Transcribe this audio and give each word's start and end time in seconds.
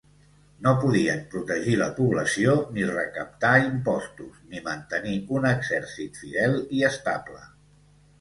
No 0.67 0.71
podien 0.83 1.19
protegir 1.33 1.73
la 1.81 1.89
població, 1.99 2.55
ni 2.77 2.85
recaptar 2.91 3.51
imposts, 3.65 4.39
ni 4.53 4.63
mantenir 4.69 5.13
un 5.41 5.45
exercit 5.51 6.19
fidel 6.23 6.57
i 6.79 6.83
estable. 6.89 7.43